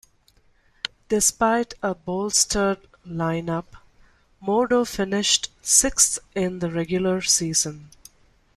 Despite 1.09 1.75
a 1.83 1.93
bolstered 1.93 2.79
lineup, 3.05 3.65
Modo 4.41 4.83
finished 4.83 5.51
sixth 5.61 6.17
in 6.35 6.57
the 6.57 6.71
regular 6.71 7.21
season. 7.21 7.91